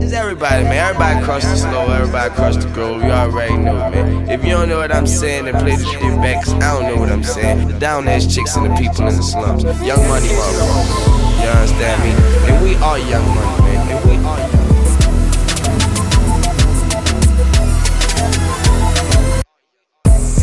[0.00, 0.90] It's everybody, man.
[0.90, 3.02] Everybody across the slow, everybody across the grove.
[3.02, 4.28] You already know, man.
[4.28, 6.94] If you don't know what I'm saying, then play the shit back, cause I don't
[6.94, 7.68] know what I'm saying.
[7.68, 9.64] The down ass chicks and the people in the slums.
[9.64, 11.42] Young money, motherfucker.
[11.42, 12.35] You understand me?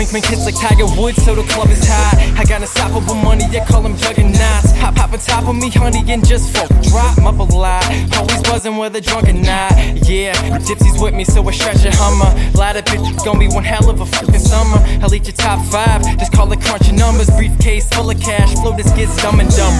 [0.00, 2.32] Mink mink hits like Tiger Woods, so the club is high.
[2.40, 4.72] I got unstoppable money, they call them juggernauts.
[4.80, 6.72] Hop, hop on top of me, honey, and just fuck.
[6.88, 7.84] Drop my lot.
[8.16, 9.76] Always buzzing whether drunk or not.
[10.08, 10.32] Yeah,
[10.64, 12.32] Gypsy's with me, so I stretch a hummer.
[12.56, 14.78] Lot of bitches gonna be one hell of a fucking summer.
[15.04, 17.28] I'll eat your top five, just call it crunching numbers.
[17.36, 19.76] Briefcase full of cash, flow this gets dumb and dumb.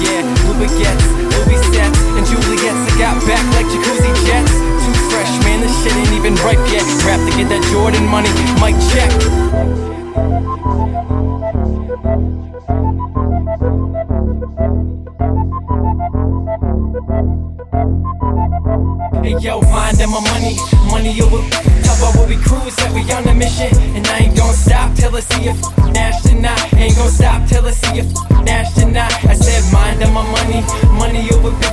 [0.00, 1.04] Yeah, Louis gets,
[1.36, 2.80] Louis sets, and Juliet's.
[2.88, 4.79] I got back like jacuzzi jets.
[7.40, 8.28] Get that Jordan money,
[8.60, 9.10] mic check.
[19.24, 20.56] Hey yo, mind and my money,
[20.90, 21.40] money over.
[21.82, 23.72] Talk about what we cruise, that we on a mission.
[23.96, 25.56] And I ain't gon' stop till I see if
[25.92, 26.74] Nash tonight.
[26.74, 28.08] Ain't gon' stop till I see if
[28.44, 29.24] Nash tonight.
[29.24, 30.60] I said, mind and my money,
[30.98, 31.69] money over.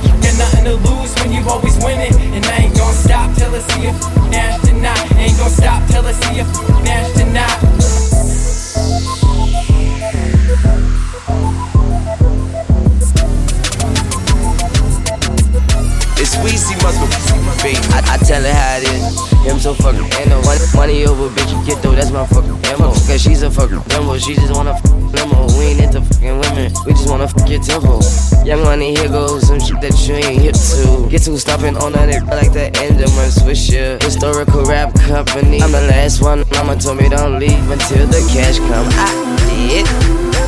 [16.88, 19.28] I, I tell her how it is.
[19.44, 20.40] Him so fucking ammo.
[20.42, 22.92] Money, money over, bitch, you get though, that's my fucking ammo.
[23.04, 25.46] Cause she's a fucking limo, she just wanna fuck limo.
[25.58, 28.00] We ain't into fucking women, we just wanna fuck your tempo.
[28.44, 31.08] Young money, here goes some shit that you ain't hip to.
[31.10, 34.02] Get to stopping on that nigga like the end of my swisher.
[34.02, 35.60] Historical rap company.
[35.60, 38.88] I'm the last one, mama told me don't leave until the cash come.
[38.96, 39.12] I
[39.52, 39.84] did,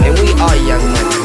[0.08, 1.19] and we are young money,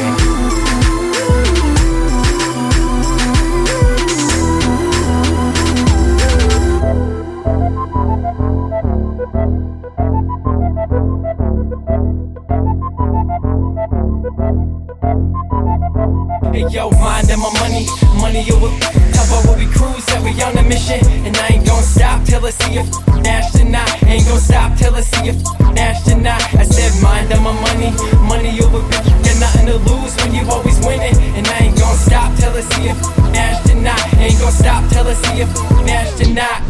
[16.70, 17.86] yo, mind and my money,
[18.20, 18.70] money over.
[19.12, 21.00] Talk about what we cruise, that we on a mission.
[21.26, 22.86] And I ain't gon' stop till I see if
[23.22, 24.02] Nash tonight.
[24.04, 25.38] Ain't gon' stop till I see if
[25.74, 26.42] Nash tonight.
[26.54, 27.90] I said, mind and my money,
[28.26, 28.80] money over.
[28.90, 31.16] Got nothing to lose when you always winning.
[31.36, 32.98] And I ain't gon' stop till I see if
[33.32, 34.14] Nash tonight.
[34.18, 35.50] Ain't gon' stop till I see if
[35.84, 36.62] Nash tonight.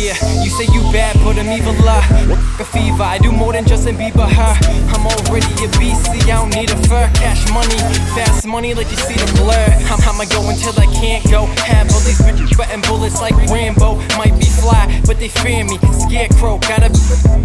[0.00, 1.74] Yeah, you say you bad, but I'm evil.
[2.60, 4.28] A fever, I do more than Justin Bieber.
[4.28, 4.54] Huh?
[4.94, 7.08] I'm already a BC, I don't need a fur.
[7.16, 7.76] Cash money,
[8.14, 9.68] fast money, let you see the blur.
[9.90, 11.46] I'm, I'ma go until I can't go.
[11.66, 13.96] Have all these bitches sweating bullets like Rambo.
[14.16, 15.78] Might be fly, but they fear me.
[16.06, 16.90] Scarecrow, gotta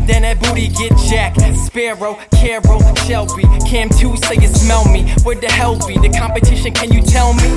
[0.06, 1.42] then that booty get jacked.
[1.66, 5.10] Sparrow, Carol, Shelby, Cam 2 say you smell me.
[5.24, 6.74] Where the hell be the competition?
[6.74, 7.50] Can you tell me?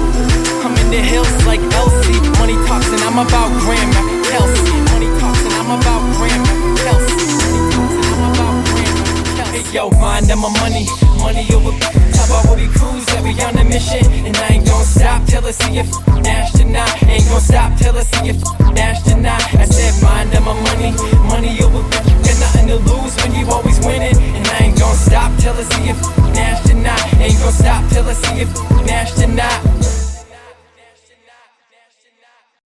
[0.64, 2.16] I'm in the hills like LC.
[2.40, 4.04] Money talks and I'm about grammar.
[4.24, 6.54] Kelsey, money talks and I'm about grammar.
[6.80, 7.18] Kelsey.
[9.52, 10.86] Hey yo, mind and my money,
[11.18, 11.72] money over.
[12.14, 13.04] Talk about what we cruise,
[15.58, 15.88] see if
[16.22, 17.02] Nash tonight.
[17.04, 18.38] Ain't gon' stop till I see if
[18.74, 19.54] Nash tonight.
[19.54, 20.92] I said, mind and my money,
[21.28, 21.82] money over.
[22.26, 24.16] Got nothing to lose when you always winning.
[24.16, 25.98] And I ain't gon' stop till I see if
[26.34, 27.14] Nash tonight.
[27.20, 28.50] Ain't gon' stop till I see if
[28.86, 30.07] Nash tonight.